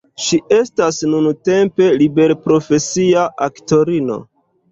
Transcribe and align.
Ŝi 0.25 0.37
estas 0.55 1.01
nuntempe 1.09 1.89
liberprofesia 2.01 3.27
aktorino. 3.49 4.19